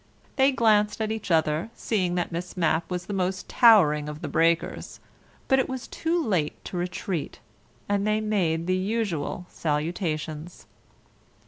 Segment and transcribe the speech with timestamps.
[0.35, 4.27] They glanced at each other, seeing that Miss Mapp was the most towering of the
[4.27, 4.99] breakers,
[5.47, 7.39] but it was too late to retreat,
[7.87, 10.65] and they made the usual salutations.